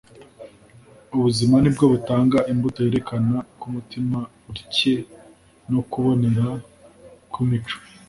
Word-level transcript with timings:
Ubuzima 1.15 1.55
nibwo 1.59 1.85
butanga 1.93 2.37
imbuto 2.51 2.79
yerekana 2.85 3.35
uko 3.51 3.63
umutima 3.71 4.17
utcye 4.49 4.93
no 5.71 5.79
kubonera 5.91 6.45
kw'imico. 7.31 7.75